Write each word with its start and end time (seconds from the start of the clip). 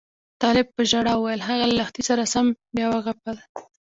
طالب 0.43 0.67
په 0.75 0.81
ژړا 0.91 1.13
وویل 1.17 1.41
هغه 1.49 1.63
له 1.69 1.75
لښتې 1.79 2.01
سره 2.09 2.23
سم 2.33 2.45
بیا 2.75 2.87
وغپل. 2.89 3.37